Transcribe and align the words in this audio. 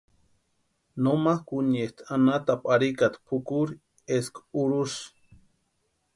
No 1.01 1.11
makʼuniesti 1.25 2.01
anhatapu 2.13 2.65
arhikata 2.75 3.17
pʼukuri 3.25 3.75
eska 4.15 4.39
urhusï. 4.61 5.03